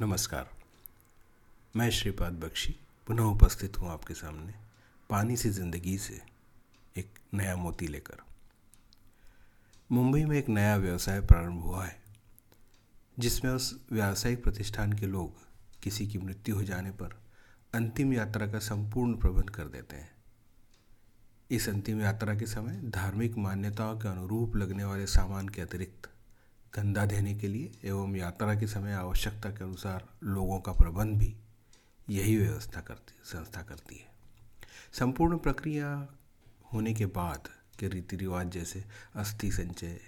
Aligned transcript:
नमस्कार। 0.00 0.48
मैं 1.76 1.90
श्रीपाद 1.90 2.32
बख्शी, 2.32 2.74
पुनः 3.08 3.22
उपस्थित 3.22 3.78
हूँ 3.78 3.88
आपके 3.88 4.14
सामने 4.14 4.52
पानी 5.10 5.36
से 5.36 5.50
ज़िंदगी 5.50 5.96
से 5.98 6.20
एक 6.96 7.18
नया 7.34 7.56
मोती 7.56 7.86
लेकर। 7.86 8.22
मुंबई 9.90 10.24
में 10.24 10.36
एक 10.38 10.48
नया 10.48 10.76
व्यवसाय 10.76 11.20
प्रारंभ 11.20 11.62
हुआ 11.62 11.84
है, 11.84 12.00
जिसमें 13.18 13.50
उस 13.52 13.86
व्यावसायिक 13.92 14.42
प्रतिष्ठान 14.44 14.92
के 14.92 15.06
लोग 15.06 15.32
किसी 15.82 16.06
की 16.06 16.18
मृत्यु 16.18 16.54
हो 16.56 16.62
जाने 16.62 16.90
पर 16.90 17.18
अंतिम 17.74 18.12
यात्रा 18.12 18.46
का 18.46 18.58
संपूर्ण 18.58 19.14
प्रबंध 19.14 19.50
कर 19.50 19.64
देते 19.64 19.96
हैं। 19.96 20.10
इस 21.50 21.68
अंतिम 21.68 22.00
यात्रा 22.00 22.34
के 22.34 22.46
समय 22.46 22.80
धार्मिक 22.84 23.36
मान्यताओं 23.38 23.98
के 23.98 24.08
अनुरूप 24.08 24.56
लगने 24.56 24.84
वाले 24.84 25.06
सामान 25.06 25.48
के 25.48 25.62
अतिरिक्त 25.62 26.08
कंधा 26.72 27.04
देने 27.06 27.34
के 27.34 27.48
लिए 27.48 27.70
एवं 27.84 28.16
यात्रा 28.16 28.54
के 28.54 28.66
समय 28.66 28.92
आवश्यकता 28.92 29.50
के 29.50 29.64
अनुसार 29.64 30.08
लोगों 30.22 30.60
का 30.60 30.72
प्रबंध 30.72 31.18
भी 31.18 31.34
यही 32.10 32.36
व्यवस्था 32.36 32.80
करती, 32.80 33.14
संस्था 33.24 33.62
करती 33.62 33.96
है। 33.96 34.08
संपूर्ण 34.92 35.38
प्रक्रिया 35.38 36.08
होने 36.72 36.94
के 36.94 37.06
बाद 37.06 37.48
के 37.78 37.88
रीति 37.88 38.16
रिवाज 38.16 38.50
जैसे 38.50 38.84
अस्थि 39.16 39.50
संचय, 39.52 40.00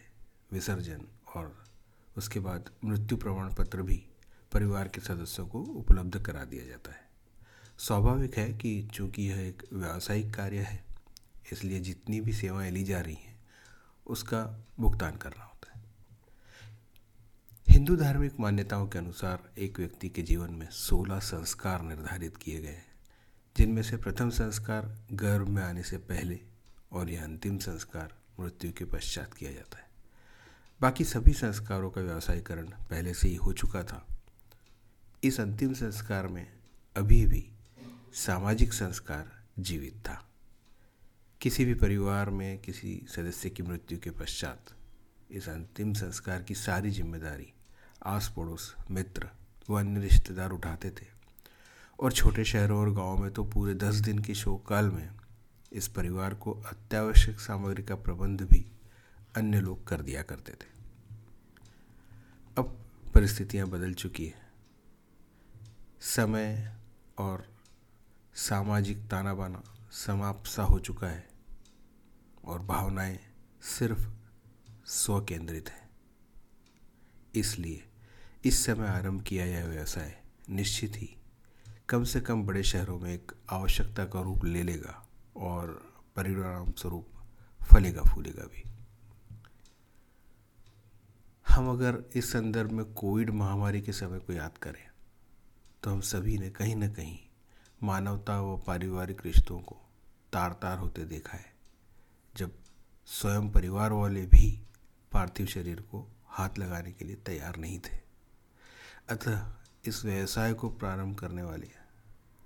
विसर्जन 0.52 1.06
और 1.36 1.64
उसके 2.16 2.40
बाद 2.40 2.70
मृत्यु 2.84 3.18
प्रमाण 3.18 3.54
पत्र 3.54 3.82
भी 3.82 4.02
परिवार 4.52 4.88
के 4.88 5.00
सदस्यों 5.00 5.46
को 5.46 5.60
उपलब्ध 5.60 6.18
करा 6.18 6.44
दिया 6.44 6.66
जाता 6.66 6.92
है। 6.92 7.10
स्वाभाविक 7.78 8.36
है 8.38 8.52
कि 8.52 8.90
चूँकि 8.92 9.22
यह 9.22 9.40
एक 9.40 9.62
व्यावसायिक 9.72 10.34
कार्य 10.34 10.58
है, 10.58 10.84
इसलिए 11.52 11.80
जितनी 11.80 12.20
भी 12.20 12.32
सेवाएँ 12.32 12.70
ली 12.70 12.84
जा 12.84 13.00
रही 13.00 13.14
हैं, 13.14 13.40
उसका 14.06 14.66
भुगतान 14.80 15.16
करना 15.16 15.44
हिंदू 17.82 17.96
धार्मिक 17.96 18.32
मान्यताओं 18.40 18.86
के 18.86 18.98
अनुसार 18.98 19.38
एक 19.58 19.78
व्यक्ति 19.78 20.08
के 20.08 20.22
जीवन 20.22 20.50
में 20.50 20.66
सोलह 20.70 21.18
संस्कार 21.18 21.82
निर्धारित 21.82 22.36
किए 22.36 22.60
गए 22.60 22.68
हैं, 22.68 22.92
जिनमें 23.56 23.82
से 23.82 23.96
प्रथम 23.96 24.30
संस्कार 24.30 25.06
गर्भ 25.12 25.48
में 25.48 25.62
आने 25.62 25.82
से 25.82 25.96
पहले 25.98 26.38
और 26.92 27.10
यह 27.10 27.24
अंतिम 27.24 27.58
संस्कार 27.58 28.14
मृत्यु 28.40 28.72
के 28.72 28.84
पश्चात 28.84 29.34
किया 29.34 29.52
जाता 29.52 29.78
है। 29.78 29.88
बाकी 30.80 31.04
सभी 31.04 31.32
संस्कारों 31.32 31.90
का 31.90 32.00
व्यवसायीकरण 32.00 32.66
पहले 32.90 33.14
से 33.14 33.28
ही 33.28 33.34
हो 33.34 33.52
चुका 33.52 33.82
था। 33.82 34.06
इस 35.24 35.40
अंतिम 35.40 35.72
संस्कार 35.72 36.26
में 36.26 36.46
अभी 36.96 37.26
भी 37.26 37.44
सामाजिक 38.14 38.72
संस्कार 38.72 39.32
जीवित 39.58 39.94
था। 39.94 40.30
किसी 41.40 41.64
भी 41.64 41.74
परिवार 41.74 42.30
में 42.30 42.58
किसी 42.58 43.06
सदस्य 43.08 43.50
की 43.50 43.62
मृत्यु 43.62 43.98
के 43.98 44.10
पश्चात 44.10 44.74
इस 45.30 45.48
अंतिम 45.48 45.92
संस्कार 45.94 46.42
की 46.42 46.54
सारी 46.54 46.90
ज़िम्मेदारी 46.90 47.52
आस 48.06 48.32
पड़ोस 48.36 48.76
मित्र 48.90 49.28
व 49.70 49.78
अन्य 49.78 50.00
रिश्तेदार 50.00 50.50
उठाते 50.50 50.90
थे। 50.90 51.06
और 52.00 52.12
छोटे 52.12 52.44
शहरों 52.44 52.80
और 52.80 52.92
गाँव 52.92 53.18
में 53.18 53.30
तो 53.30 53.44
पूरे 53.44 53.74
दस 53.74 53.94
दिन 53.94 54.18
के 54.18 54.34
शोक 54.34 54.66
काल 54.68 54.90
में 54.90 55.10
इस 55.72 55.88
परिवार 55.88 56.34
को 56.34 56.52
अत्यावश्यक 56.52 57.40
सामग्री 57.40 57.82
का 57.82 57.94
प्रबंध 57.94 58.42
भी 58.42 58.72
अन्य 59.36 59.60
लोग 59.60 59.86
कर 59.86 60.02
दिया 60.02 60.22
करते 60.22 60.52
थे। 60.52 60.70
अब 62.58 62.78
परिस्थितियाँ 63.14 63.68
बदल 63.68 63.94
चुकी 63.94 64.26
है। 64.26 64.52
समय 66.00 66.76
और 67.18 67.46
सामाजिक 68.34 68.98
ताना 69.10 69.34
बाना 69.34 69.62
समाप्त 69.92 70.46
सा 70.46 70.62
हो 70.62 70.78
चुका 70.78 71.06
है 71.06 71.28
और 72.44 72.62
भावनाएँ 72.62 73.20
सिर्फ़ 73.62 74.08
स्व 74.86 75.24
केंद्रित 75.24 75.68
हैं। 75.68 75.90
इसलिए 77.34 77.84
इस 78.44 78.64
समय 78.66 78.86
आरंभ 78.88 79.22
किया 79.22 79.44
यह 79.44 79.66
व्यवसाय 79.66 80.14
निश्चित 80.50 80.96
ही 80.96 81.08
कम 81.88 82.04
से 82.04 82.20
कम 82.20 82.42
बड़े 82.46 82.62
शहरों 82.62 82.98
में 82.98 83.12
एक 83.12 83.32
आवश्यकता 83.50 84.04
का 84.04 84.20
रूप 84.20 84.44
ले 84.44 84.62
लेगा 84.62 84.94
और 85.38 85.68
परिणाम 86.16 86.72
स्वरूप 86.72 87.08
फलेगा, 87.60 88.02
फूलेगा 88.04 88.44
भी। 88.44 88.64
हम 91.46 91.70
अगर 91.70 92.02
इस 92.16 92.32
संदर्भ 92.32 92.70
में 92.70 92.84
कोविड 92.94 93.30
महामारी 93.30 93.80
के 93.80 93.92
समय 93.92 94.18
को 94.18 94.32
याद 94.32 94.58
करें 94.58 94.84
तो 95.82 95.90
हम 95.90 96.00
सभी 96.02 96.38
ने 96.38 96.50
कहीं 96.50 96.76
ना 96.76 96.88
कहीं 96.88 97.18
मानवता 97.80 98.40
व 98.40 98.56
पारिवारिक 98.66 99.24
रिश्तों 99.26 99.58
को 99.60 99.80
तार 100.32 100.52
तार 100.52 100.78
होते 100.78 101.04
देखा 101.06 101.36
है, 101.36 101.52
जब 102.34 102.52
स्वयं 103.08 103.50
परिवार 103.50 103.92
वाले 103.92 104.26
भी 104.26 104.48
पार्थिव 105.12 105.46
शरीर 105.46 105.80
को 105.82 106.06
हाथ 106.28 106.58
लगाने 106.58 106.92
के 106.92 107.04
लिए 107.04 107.16
तैयार 107.16 107.56
नहीं 107.56 107.78
थे। 107.78 108.00
अतः 109.12 109.40
इस 109.84 110.04
व्यवसाय 110.04 110.52
को 110.52 110.68
प्रारंभ 110.68 111.18
करने 111.18 111.42
वाले 111.42 111.68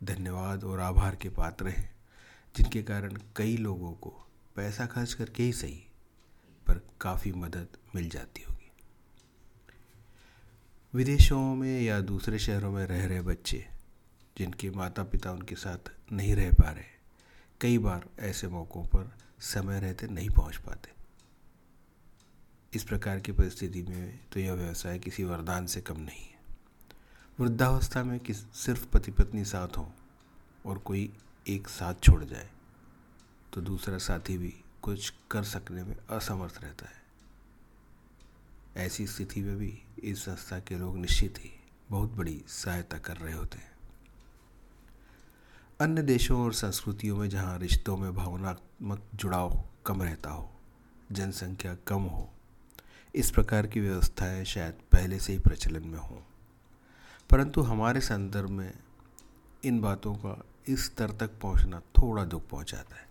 धन्यवाद 0.04 0.64
और 0.64 0.80
आभार 0.80 1.16
के 1.16 1.28
पात्र 1.28 1.68
हैं, 1.68 1.94
जिनके 2.56 2.82
कारण 2.82 3.18
कई 3.36 3.56
लोगों 3.56 3.92
को 3.92 4.10
पैसा 4.56 4.86
खर्च 4.86 5.12
करके 5.12 5.42
ही 5.42 5.52
सही, 5.52 5.86
पर 6.66 6.80
काफ़ी 7.00 7.32
मदद 7.32 7.68
मिल 7.94 8.08
जाती 8.08 8.42
होगी। 8.42 8.72
विदेशों 10.94 11.54
में 11.54 11.82
या 11.82 12.00
दूसरे 12.00 12.38
शहरों 12.38 12.72
में 12.72 12.86
रह 12.86 13.06
रहे 13.06 13.20
बच्चे, 13.20 13.66
जिनके 14.38 14.70
माता 14.70 15.02
पिता 15.02 15.32
उनके 15.32 15.54
साथ 15.54 15.90
नहीं 16.12 16.34
रह 16.34 16.52
पा 16.52 16.70
रहे, 16.70 16.84
कई 17.60 17.78
बार 17.78 18.06
ऐसे 18.18 18.48
मौक़ों 18.48 18.84
पर 18.84 19.12
समय 19.40 19.80
रहते 19.80 20.06
नहीं 20.06 20.30
पहुँच 20.30 20.56
पाते। 20.56 20.90
इस 22.74 22.84
प्रकार 22.84 23.20
की 23.20 23.32
परिस्थिति 23.32 23.82
में 23.82 24.20
तो 24.32 24.40
यह 24.40 24.52
व्यवसाय 24.52 24.98
किसी 24.98 25.24
वरदान 25.24 25.66
से 25.66 25.80
कम 25.80 26.00
नहीं 26.00 26.24
है। 26.24 26.35
वृद्धावस्था 27.38 28.02
में 28.04 28.18
किस 28.20 28.38
सिर्फ़ 28.54 28.86
पति 28.86 29.10
पत्नी 29.10 29.44
साथ 29.44 29.76
हो 29.76 29.92
और 30.66 30.78
कोई 30.78 31.12
एक 31.46 31.68
साथ 31.68 31.94
छोड़ 32.02 32.24
जाए 32.24 32.48
तो 33.52 33.60
दूसरा 33.60 33.98
साथी 33.98 34.36
भी 34.38 34.54
कुछ 34.82 35.12
कर 35.30 35.42
सकने 35.42 35.82
में 35.84 35.96
असमर्थ 36.10 36.60
रहता 36.62 36.86
है। 36.86 37.04
ऐसी 38.76 39.06
स्थिति 39.06 39.40
में 39.40 39.56
भी 39.56 39.72
इस 40.02 40.22
संस्था 40.24 40.58
के 40.58 40.74
लोग 40.74 40.96
निश्चित 40.98 41.38
ही 41.38 41.50
बहुत 41.90 42.12
बड़ी 42.12 42.44
सहायता 42.48 42.98
कर 42.98 43.16
रहे 43.16 43.32
होते 43.32 43.58
हैं। 43.58 43.74
अन्य 45.80 46.02
देशों 46.02 46.40
और 46.40 46.52
संस्कृतियों 46.52 47.16
में 47.16 47.28
जहाँ 47.28 47.58
रिश्तों 47.58 47.96
में 47.96 48.14
भावनात्मक 48.14 49.02
जुड़ाव 49.14 49.64
कम 49.86 50.02
रहता 50.02 50.30
हो, 50.30 50.50
जनसंख्या 51.12 51.74
कम 51.86 52.02
हो, 52.02 52.30
इस 53.14 53.30
प्रकार 53.30 53.66
की 53.66 53.80
व्यवस्थाएँ 53.80 54.44
शायद 54.44 54.74
पहले 54.92 55.18
से 55.18 55.32
ही 55.32 55.38
प्रचलन 55.38 55.88
में 55.88 55.98
हों। 55.98 56.20
परंतु 57.30 57.60
हमारे 57.60 58.00
संदर्भ 58.00 58.50
में 58.50 58.78
इन 59.64 59.80
बातों 59.80 60.14
का 60.14 60.44
इस 60.68 60.84
स्तर 60.84 61.10
तक 61.10 61.30
पहुँचना 61.42 61.80
थोड़ा 61.80 62.24
दुख 62.24 62.48
पहुंचाता 62.48 62.96
है। 62.96 63.08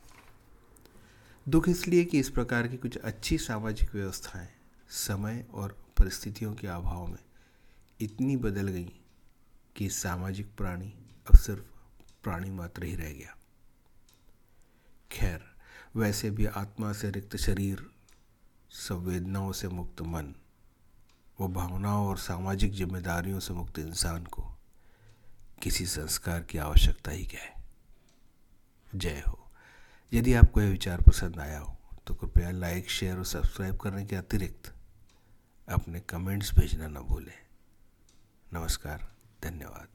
दुख 1.49 1.69
इसलिए 1.69 2.05
कि 2.05 2.19
इस 2.19 2.29
प्रकार 2.29 2.67
की 2.67 2.77
कुछ 2.77 2.97
अच्छी 2.97 3.37
सामाजिक 3.37 3.95
व्यवस्थाएँ, 3.95 4.49
समय 4.89 5.45
और 5.53 5.77
परिस्थितियों 5.97 6.53
के 6.53 6.67
अभाव 6.67 7.07
में 7.07 7.19
इतनी 8.01 8.37
बदल 8.37 8.67
गई 8.67 8.91
कि 9.75 9.89
सामाजिक 9.89 10.55
प्राणी 10.57 10.93
अब 11.27 11.37
सिर्फ़ 11.37 11.63
प्राणी 12.23 12.49
मात्र 12.49 12.83
ही 12.83 12.95
रह 12.95 13.11
गया। 13.11 13.35
खैर, 15.11 15.41
वैसे 15.95 16.29
भी 16.29 16.45
आत्मा 16.45 16.93
से 16.93 17.09
रिक्त 17.09 17.35
शरीर, 17.35 17.89
संवेदनाओं 18.69 19.51
से 19.51 19.67
मुक्त 19.67 20.01
मन 20.01 20.33
वो 21.39 21.47
भावनाओं 21.47 22.07
और 22.07 22.17
सामाजिक 22.17 22.71
जिम्मेदारियों 22.71 23.39
से 23.39 23.53
मुक्त 23.53 23.79
इंसान 23.79 24.23
को 24.23 24.41
किसी 25.61 25.85
संस्कार 25.85 26.43
की 26.43 26.57
आवश्यकता 26.57 27.11
ही 27.11 27.25
क्या 27.25 27.41
है? 27.41 27.53
जय 28.95 29.23
हो। 29.27 29.51
यदि 30.13 30.33
आपको 30.33 30.61
यह 30.61 30.69
विचार 30.69 31.01
पसंद 31.01 31.39
आया 31.39 31.59
हो 31.59 31.77
तो 32.07 32.13
कृपया 32.13 32.51
लाइक 32.51 32.89
शेयर 32.89 33.17
और 33.17 33.25
सब्सक्राइब 33.25 33.77
करने 33.77 34.05
के 34.05 34.15
अतिरिक्त 34.15 34.73
अपने 35.69 35.99
कमेंट्स 35.99 36.55
भेजना 36.55 36.87
न 36.87 36.93
भूलें। 36.93 37.39
नमस्कार, 38.53 39.11
धन्यवाद। 39.43 39.87